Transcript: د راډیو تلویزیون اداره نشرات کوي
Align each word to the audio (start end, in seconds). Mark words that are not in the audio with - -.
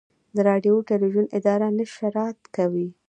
د 0.35 0.37
راډیو 0.49 0.75
تلویزیون 0.89 1.27
اداره 1.37 1.67
نشرات 1.77 2.39
کوي 2.55 2.87